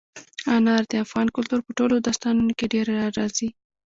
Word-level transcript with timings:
انار 0.55 0.81
د 0.91 0.93
افغان 1.05 1.27
کلتور 1.35 1.59
په 1.65 1.71
ټولو 1.77 1.95
داستانونو 2.05 2.51
کې 2.57 2.71
ډېره 2.73 2.93
راځي. 3.17 3.49